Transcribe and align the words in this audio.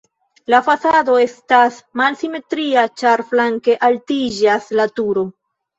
La 0.53 0.61
fasado 0.69 1.17
estas 1.25 1.77
malsimetria, 2.03 2.89
ĉar 3.03 3.27
flanke 3.31 3.79
altiĝas 3.91 4.77
la 4.81 4.93
turo. 4.99 5.31